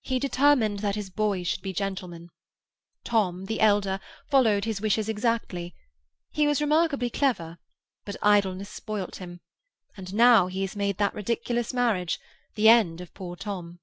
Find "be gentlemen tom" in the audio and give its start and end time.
1.62-3.44